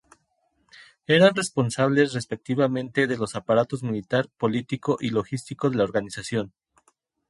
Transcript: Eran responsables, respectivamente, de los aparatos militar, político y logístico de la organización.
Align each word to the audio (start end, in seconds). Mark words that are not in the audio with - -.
Eran 1.05 1.35
responsables, 1.35 2.13
respectivamente, 2.15 3.05
de 3.05 3.17
los 3.19 3.35
aparatos 3.35 3.83
militar, 3.83 4.29
político 4.35 4.97
y 4.99 5.11
logístico 5.11 5.69
de 5.69 5.77
la 5.77 5.83
organización. 5.83 6.51